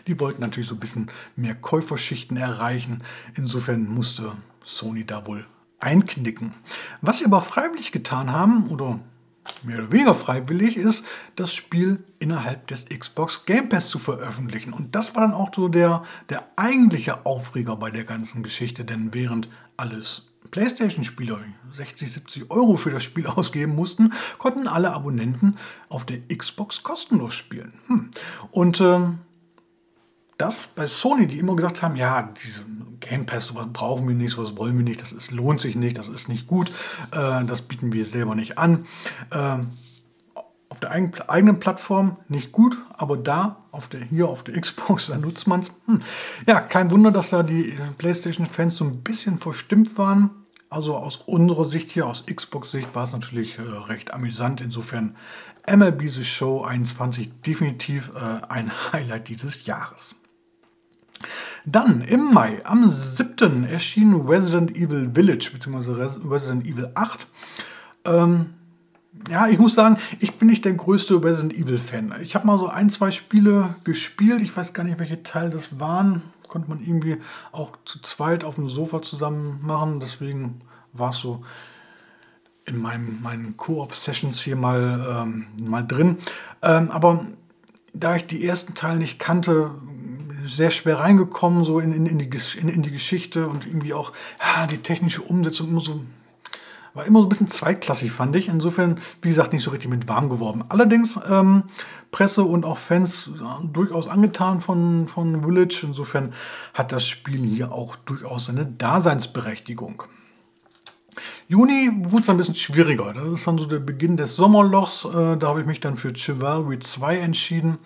[0.07, 3.03] Die wollten natürlich so ein bisschen mehr Käuferschichten erreichen.
[3.35, 4.31] Insofern musste
[4.65, 5.45] Sony da wohl
[5.79, 6.53] einknicken.
[7.01, 8.99] Was sie aber freiwillig getan haben, oder
[9.63, 14.73] mehr oder weniger freiwillig, ist, das Spiel innerhalb des Xbox Game Pass zu veröffentlichen.
[14.73, 19.13] Und das war dann auch so der, der eigentliche Aufreger bei der ganzen Geschichte, denn
[19.13, 21.39] während alles PlayStation-Spieler
[21.73, 25.57] 60, 70 Euro für das Spiel ausgeben mussten, konnten alle Abonnenten
[25.89, 27.73] auf der Xbox kostenlos spielen.
[27.87, 28.11] Hm.
[28.51, 29.19] Und ähm,
[30.37, 32.65] das bei Sony, die immer gesagt haben, ja, diese
[33.01, 35.97] Game Pass, sowas brauchen wir nicht, sowas wollen wir nicht, das ist, lohnt sich nicht,
[35.97, 36.71] das ist nicht gut,
[37.11, 38.85] äh, das bieten wir selber nicht an.
[39.31, 39.57] Äh,
[40.69, 45.17] auf der eigenen Plattform nicht gut, aber da, auf der, hier auf der Xbox, da
[45.17, 45.71] nutzt man es.
[45.85, 46.01] Hm.
[46.47, 50.29] Ja, kein Wunder, dass da die PlayStation-Fans so ein bisschen verstimmt waren.
[50.69, 54.61] Also aus unserer Sicht hier, aus Xbox-Sicht, war es natürlich äh, recht amüsant.
[54.61, 55.17] Insofern
[55.69, 60.15] MLB The Show 21 definitiv äh, ein Highlight dieses Jahres.
[61.65, 63.63] Dann im Mai, am 7.
[63.63, 65.97] erschien Resident Evil Village, beziehungsweise
[66.29, 67.27] Resident Evil 8.
[68.05, 68.53] Ähm,
[69.29, 72.15] ja, ich muss sagen, ich bin nicht der größte Resident Evil-Fan.
[72.21, 74.41] Ich habe mal so ein, zwei Spiele gespielt.
[74.41, 76.21] Ich weiß gar nicht, welche Teil das waren.
[76.47, 77.17] Konnte man irgendwie
[77.51, 79.99] auch zu zweit auf dem Sofa zusammen machen.
[79.99, 80.61] Deswegen
[80.93, 81.43] war es so
[82.65, 86.17] in meinem, meinen Co-op-Sessions hier mal, ähm, mal drin.
[86.61, 87.25] Ähm, aber
[87.93, 89.71] da ich die ersten Teile nicht kannte,
[90.51, 94.11] sehr schwer reingekommen, so in, in, in, die, in, in die Geschichte und irgendwie auch
[94.39, 96.01] ja, die technische Umsetzung immer so
[96.93, 98.47] war immer so ein bisschen zweitklassig, fand ich.
[98.47, 100.63] Insofern, wie gesagt, nicht so richtig mit warm geworden.
[100.69, 101.63] Allerdings ähm,
[102.11, 105.83] Presse und auch Fans äh, durchaus angetan von, von Village.
[105.83, 106.33] Insofern
[106.73, 110.03] hat das Spiel hier auch durchaus seine Daseinsberechtigung.
[111.47, 113.13] Juni wurde es ein bisschen schwieriger.
[113.13, 115.05] Das ist dann so der Beginn des Sommerlochs.
[115.05, 117.77] Äh, da habe ich mich dann für Chivalry 2 entschieden.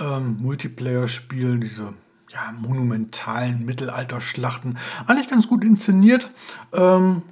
[0.00, 1.94] Ähm, Multiplayer-Spiel, diese
[2.32, 4.78] ja, monumentalen Mittelalterschlachten.
[5.06, 6.30] Eigentlich ganz gut inszeniert.
[6.72, 7.22] Ähm,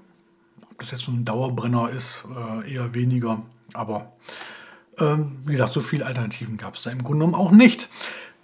[0.71, 2.25] ob das jetzt so ein Dauerbrenner ist,
[2.63, 3.43] äh, eher weniger.
[3.75, 4.13] Aber
[4.99, 7.89] ähm, wie gesagt, so viele Alternativen gab es da im Grunde genommen auch nicht.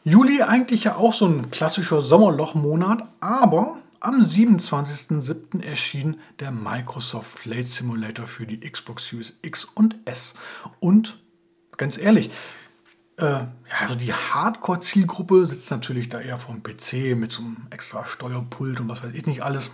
[0.04, 5.62] Juli eigentlich ja auch so ein klassischer Sommerlochmonat, aber am 27.07.
[5.62, 10.34] erschien der Microsoft Flight Simulator für die Xbox Series X und S.
[10.78, 11.18] Und
[11.78, 12.30] ganz ehrlich,
[13.16, 13.46] äh,
[13.80, 18.88] also die Hardcore-Zielgruppe sitzt natürlich da eher vom PC mit so einem extra Steuerpult und
[18.88, 19.70] was weiß ich nicht alles.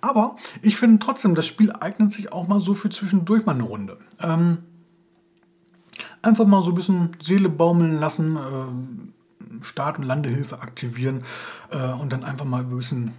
[0.00, 3.64] Aber ich finde trotzdem, das Spiel eignet sich auch mal so für zwischendurch mal eine
[3.64, 3.98] Runde.
[4.20, 4.58] Ähm,
[6.22, 11.24] einfach mal so ein bisschen Seele baumeln lassen, äh, Start- und Landehilfe aktivieren
[11.70, 13.12] äh, und dann einfach mal ein bisschen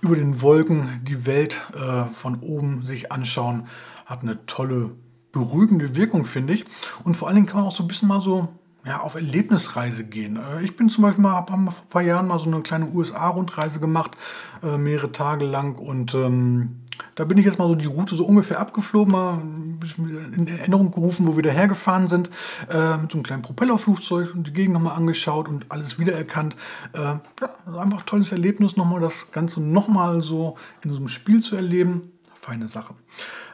[0.00, 3.68] über den Wolken die Welt äh, von oben sich anschauen.
[4.06, 4.90] Hat eine tolle,
[5.32, 6.64] beruhigende Wirkung, finde ich.
[7.04, 8.48] Und vor allen Dingen kann man auch so ein bisschen mal so
[8.84, 10.36] ja, auf Erlebnisreise gehen.
[10.36, 12.88] Äh, ich bin zum Beispiel mal, habe vor ein paar Jahren mal so eine kleine
[12.88, 14.16] USA-Rundreise gemacht,
[14.62, 16.80] äh, mehrere Tage lang und ähm,
[17.14, 21.26] da bin ich jetzt mal so die Route so ungefähr abgeflogen, mal in Erinnerung gerufen,
[21.26, 22.30] wo wir dahergefahren sind,
[22.70, 26.56] äh, mit so einem kleinen Propellerflugzeug und die Gegend nochmal angeschaut und alles wiedererkannt.
[26.92, 31.56] Äh, ja, einfach tolles Erlebnis, nochmal das Ganze nochmal so in so einem Spiel zu
[31.56, 32.12] erleben.
[32.40, 32.94] Feine Sache.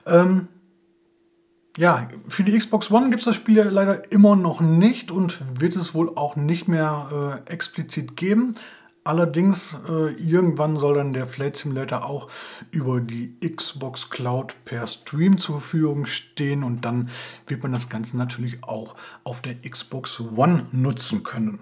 [0.06, 0.48] Ähm,
[1.76, 5.74] ja, für die Xbox One gibt es das Spiel leider immer noch nicht und wird
[5.74, 8.56] es wohl auch nicht mehr äh, explizit geben.
[9.06, 12.28] Allerdings, äh, irgendwann soll dann der Flight Simulator auch
[12.70, 17.10] über die Xbox Cloud per Stream zur Verfügung stehen und dann
[17.46, 21.58] wird man das Ganze natürlich auch auf der Xbox One nutzen können.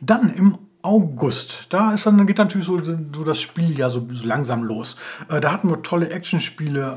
[0.00, 0.56] Dann im
[0.86, 1.66] August.
[1.70, 4.96] Da ist dann geht natürlich so, so das Spiel ja so, so langsam los.
[5.28, 6.96] Äh, da hatten wir tolle Actionspiele,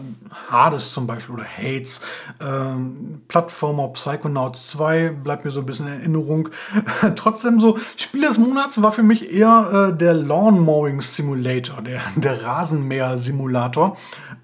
[0.49, 1.99] Hades zum Beispiel oder Hates,
[2.39, 6.49] ähm, Plattformer Psychonauts 2 bleibt mir so ein bisschen in Erinnerung.
[7.15, 12.01] Trotzdem so Spiel des Monats war für mich eher äh, der Lawn Mowing Simulator, der,
[12.15, 13.97] der Rasenmäher Simulator.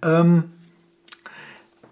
[0.03, 0.45] Ähm,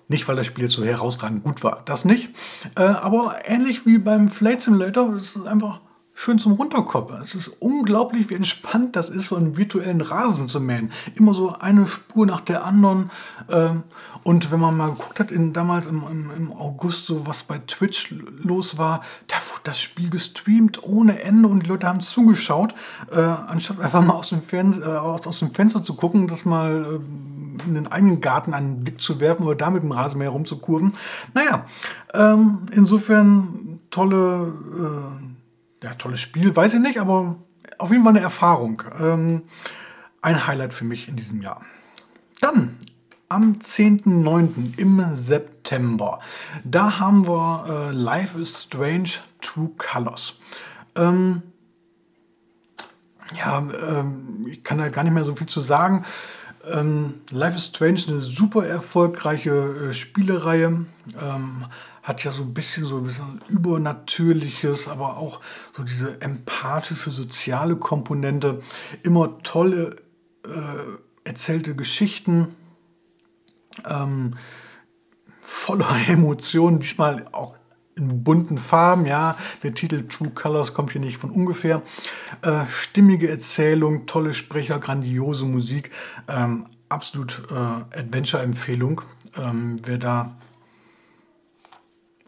[0.07, 2.29] nicht, weil das Spiel so herausragend gut war, das nicht.
[2.75, 5.79] Äh, aber ähnlich wie beim Flight Simulator, es ist einfach
[6.13, 7.21] schön zum Runterkommen.
[7.21, 10.91] Es ist unglaublich, wie entspannt das ist, so einen virtuellen Rasen zu mähen.
[11.15, 13.09] Immer so eine Spur nach der anderen.
[13.49, 13.83] Ähm,
[14.23, 16.03] und wenn man mal geguckt hat, in, damals im,
[16.37, 21.49] im, August, so was bei Twitch los war, da wurde das Spiel gestreamt ohne Ende
[21.49, 22.73] und die Leute haben zugeschaut,
[23.11, 27.01] äh, anstatt einfach mal aus dem, Fernse äh, aus dem Fenster zu gucken, das mal
[27.01, 30.93] äh, in den eigenen Garten einen Blick zu werfen oder da mit dem Rasenmäher rumzukurven.
[31.33, 31.65] Naja,
[32.13, 35.22] ähm, insofern tolle äh,
[35.83, 37.35] ja, tolles Spiel, weiß ich nicht, aber
[37.77, 38.81] auf jeden Fall eine Erfahrung.
[38.99, 39.43] Ähm,
[40.21, 41.61] ein Highlight für mich in diesem Jahr.
[42.39, 42.77] Dann
[43.29, 44.77] am 10.9.
[44.77, 46.19] im September.
[46.63, 49.09] Da haben wir äh, Life is Strange
[49.41, 50.35] True Colors.
[50.95, 51.41] Ähm,
[53.35, 56.05] ja, ähm, ich kann da gar nicht mehr so viel zu sagen.
[56.71, 60.85] Ähm, Life is Strange eine super erfolgreiche äh, Spielereihe.
[62.03, 65.39] Hat ja so ein bisschen so ein bisschen Übernatürliches, aber auch
[65.75, 68.61] so diese empathische, soziale Komponente.
[69.03, 69.95] Immer tolle
[70.45, 72.55] äh, erzählte Geschichten,
[73.89, 74.35] ähm,
[75.39, 77.55] voller Emotionen, diesmal auch
[77.95, 81.83] in bunten Farben, ja, der Titel True Colors kommt hier nicht von ungefähr.
[82.41, 85.91] Äh, stimmige Erzählung, tolle Sprecher, grandiose Musik,
[86.27, 89.01] ähm, absolut äh, Adventure-Empfehlung.
[89.37, 90.35] Ähm, wer da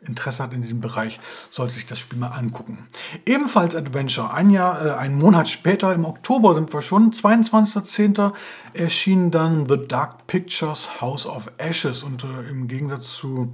[0.08, 2.88] Interesse hat in diesem Bereich, sollte sich das Spiel mal angucken.
[3.26, 4.34] Ebenfalls Adventure.
[4.34, 8.34] Ein Jahr, äh, einen Monat später, im Oktober sind wir schon, 22.10.
[8.74, 12.04] erschien dann The Dark Pictures House of Ashes.
[12.04, 13.54] Und äh, im Gegensatz zu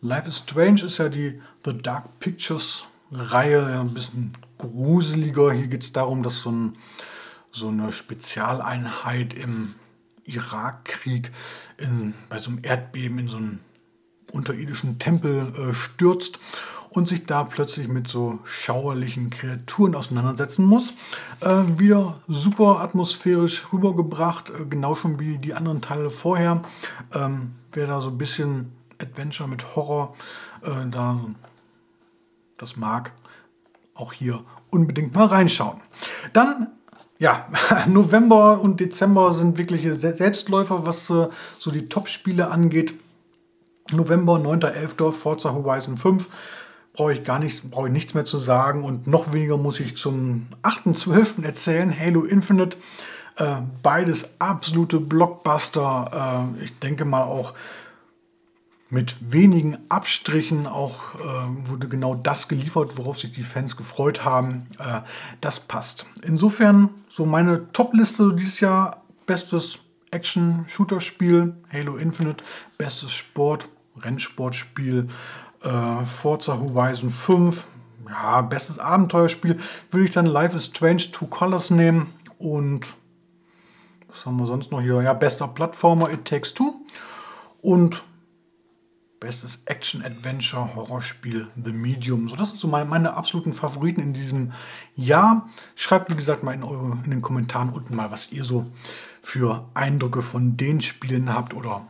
[0.00, 5.52] Life is Strange ist ja die The Dark Pictures Reihe ja, ein bisschen gruseliger.
[5.52, 6.76] Hier geht es darum, dass so, ein,
[7.50, 9.74] so eine Spezialeinheit im
[10.24, 11.30] Irakkrieg
[12.28, 13.60] bei so einem Erdbeben in so ein
[14.36, 16.38] unterirdischen Tempel äh, stürzt
[16.90, 20.94] und sich da plötzlich mit so schauerlichen Kreaturen auseinandersetzen muss.
[21.40, 26.62] Äh, wieder super atmosphärisch rübergebracht, äh, genau schon wie die anderen Teile vorher.
[27.12, 30.14] Ähm, wer da so ein bisschen Adventure mit Horror
[30.62, 31.20] äh, da
[32.56, 33.12] das mag,
[33.94, 35.80] auch hier unbedingt mal reinschauen.
[36.32, 36.68] Dann
[37.18, 37.46] ja,
[37.86, 42.94] November und Dezember sind wirkliche Selbstläufer, was äh, so die Top-Spiele angeht.
[43.92, 45.12] November, 9.11.
[45.12, 46.28] Forza Horizon 5.
[46.92, 49.96] Brauche ich gar nicht, brauche ich nichts mehr zu sagen und noch weniger muss ich
[49.96, 51.44] zum 8.12.
[51.44, 51.94] erzählen.
[51.98, 52.76] Halo Infinite
[53.38, 56.54] Äh, beides absolute Blockbuster.
[56.58, 57.52] Äh, ich denke mal auch
[58.88, 64.64] mit wenigen Abstrichen auch äh, wurde genau das geliefert, worauf sich die Fans gefreut haben.
[64.78, 65.00] Äh,
[65.40, 66.06] das passt.
[66.22, 69.80] Insofern so meine Top-Liste dieses Jahr: bestes
[70.12, 72.44] Action-Shooter-Spiel, Halo Infinite,
[72.78, 73.68] bestes Sport,
[74.00, 75.08] Rennsportspiel,
[75.62, 77.66] äh, Forza Horizon 5,
[78.08, 79.58] ja, bestes Abenteuerspiel
[79.90, 82.94] würde ich dann Life is Strange Two Colors nehmen und
[84.08, 85.02] was haben wir sonst noch hier?
[85.02, 86.74] Ja, bester Plattformer It Takes Two
[87.60, 88.02] und
[89.20, 92.28] bestes Action-Adventure-Horrorspiel The Medium.
[92.28, 94.52] So, das sind so meine, meine, absoluten Favoriten in diesem
[94.94, 95.48] Jahr.
[95.74, 98.66] Schreibt, wie gesagt, mal in, eure, in den Kommentaren unten mal, was ihr so
[99.22, 101.88] für Eindrücke von den Spielen habt oder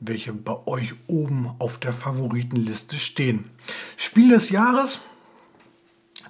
[0.00, 3.50] welche bei euch oben auf der Favoritenliste stehen.
[3.96, 5.00] Spiel des Jahres.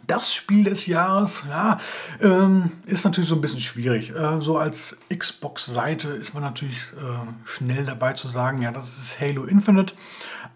[0.07, 1.81] Das Spiel des Jahres ja,
[2.23, 4.11] ähm, ist natürlich so ein bisschen schwierig.
[4.11, 9.21] Äh, so als Xbox-Seite ist man natürlich äh, schnell dabei zu sagen, ja, das ist
[9.21, 9.95] Halo Infinite.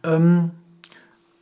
[0.05, 0.53] Ähm,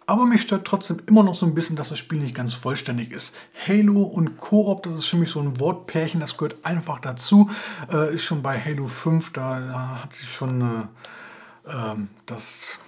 [0.09, 3.13] aber mich stört trotzdem immer noch so ein bisschen, dass das Spiel nicht ganz vollständig
[3.13, 3.35] ist.
[3.67, 7.51] Halo und Koop, das ist für mich so ein Wortpärchen, das gehört einfach dazu.
[7.93, 10.85] Äh, ist schon bei Halo 5, da, da hat sich schon äh,
[11.71, 12.79] ähm, das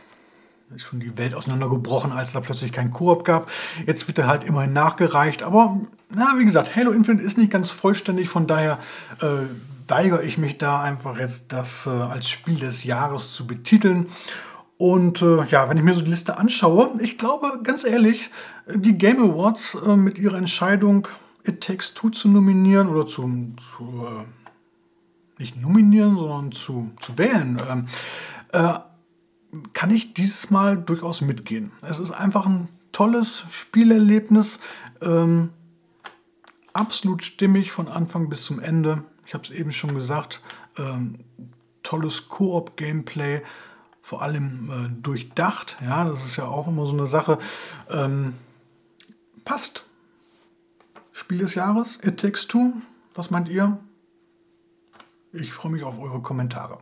[0.74, 3.50] ist schon die Welt auseinandergebrochen, als da plötzlich kein Koop gab.
[3.86, 5.42] Jetzt wird er halt immerhin nachgereicht.
[5.42, 8.78] Aber na, wie gesagt, Halo Infinite ist nicht ganz vollständig, von daher
[9.20, 9.46] äh,
[9.88, 14.08] weigere ich mich da einfach jetzt, das äh, als Spiel des Jahres zu betiteln.
[14.78, 18.30] Und äh, ja, wenn ich mir so die Liste anschaue, ich glaube, ganz ehrlich,
[18.72, 21.06] die Game Awards äh, mit ihrer Entscheidung,
[21.44, 27.60] It Takes Two zu nominieren oder zu, zu äh, nicht nominieren, sondern zu, zu wählen,
[27.68, 27.86] ähm,
[28.52, 28.78] äh,
[29.72, 31.72] kann ich dieses Mal durchaus mitgehen.
[31.82, 34.60] Es ist einfach ein tolles Spielerlebnis,
[35.00, 35.50] ähm,
[36.72, 39.04] absolut stimmig von Anfang bis zum Ende.
[39.26, 40.40] Ich habe es eben schon gesagt,
[40.76, 41.20] ähm,
[41.82, 43.42] tolles Koop-Gameplay,
[44.02, 45.78] vor allem äh, durchdacht.
[45.82, 47.38] Ja, das ist ja auch immer so eine Sache.
[47.90, 48.34] Ähm,
[49.44, 49.84] passt.
[51.12, 52.74] Spiel des Jahres, It Takes Two.
[53.14, 53.78] Was meint ihr?
[55.32, 56.78] Ich freue mich auf eure Kommentare.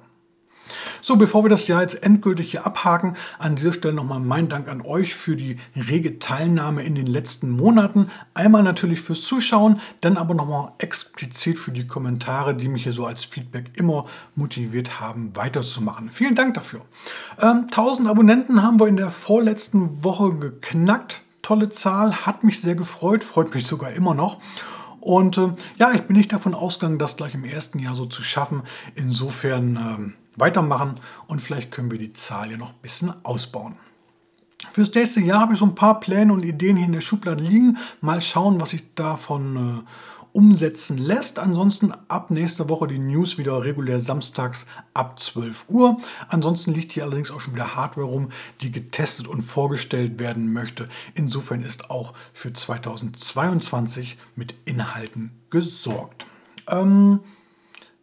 [1.00, 4.68] So, bevor wir das Jahr jetzt endgültig hier abhaken, an dieser Stelle nochmal mein Dank
[4.68, 8.10] an euch für die rege Teilnahme in den letzten Monaten.
[8.34, 13.06] Einmal natürlich fürs Zuschauen, dann aber nochmal explizit für die Kommentare, die mich hier so
[13.06, 16.10] als Feedback immer motiviert haben, weiterzumachen.
[16.10, 16.82] Vielen Dank dafür.
[17.40, 21.22] Ähm, 1000 Abonnenten haben wir in der vorletzten Woche geknackt.
[21.42, 24.38] Tolle Zahl, hat mich sehr gefreut, freut mich sogar immer noch.
[25.00, 28.22] Und äh, ja, ich bin nicht davon ausgegangen, das gleich im ersten Jahr so zu
[28.22, 28.62] schaffen.
[28.94, 30.94] Insofern ähm, weitermachen
[31.26, 33.76] und vielleicht können wir die Zahl ja noch ein bisschen ausbauen.
[34.72, 37.42] Fürs nächste Jahr habe ich so ein paar Pläne und Ideen hier in der Schublade
[37.42, 37.78] liegen.
[38.00, 39.90] Mal schauen, was sich davon äh,
[40.32, 41.38] umsetzen lässt.
[41.38, 45.98] Ansonsten ab nächster Woche die News wieder regulär samstags ab 12 Uhr.
[46.28, 50.88] Ansonsten liegt hier allerdings auch schon wieder Hardware rum, die getestet und vorgestellt werden möchte.
[51.14, 56.26] Insofern ist auch für 2022 mit Inhalten gesorgt.
[56.68, 57.20] Ähm,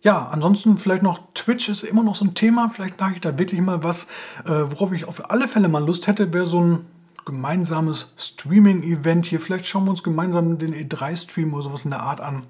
[0.05, 2.69] ja, ansonsten vielleicht noch Twitch ist immer noch so ein Thema.
[2.69, 4.05] Vielleicht mache ich da wirklich mal was,
[4.45, 6.85] äh, worauf ich auf alle Fälle mal Lust hätte, wäre so ein
[7.25, 9.39] gemeinsames Streaming-Event hier.
[9.39, 12.43] Vielleicht schauen wir uns gemeinsam den E3-Stream oder sowas in der Art an.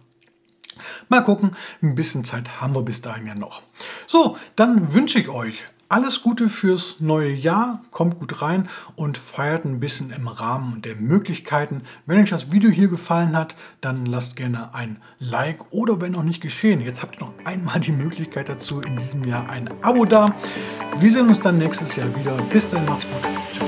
[1.08, 3.62] Mal gucken, ein bisschen Zeit haben wir bis dahin ja noch.
[4.06, 9.65] So, dann wünsche ich euch alles Gute fürs neue Jahr, kommt gut rein und feiert
[9.65, 11.84] ein bisschen im Rahmen der Möglichkeiten.
[12.06, 16.24] Wenn euch das Video hier gefallen hat, dann lasst gerne ein Like oder wenn noch
[16.24, 20.06] nicht geschehen, jetzt habt ihr noch einmal die Möglichkeit dazu, in diesem Jahr ein Abo
[20.06, 20.34] da.
[20.98, 22.36] Wir sehen uns dann nächstes Jahr wieder.
[22.50, 23.64] Bis dann, macht's gut.